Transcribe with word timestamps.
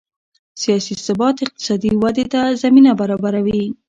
سیاسي 0.61 0.93
ثبات 1.07 1.37
اقتصادي 1.45 1.89
ودې 2.03 2.25
ته 2.33 2.41
زمینه 2.61 2.91
برابروي 2.99 3.63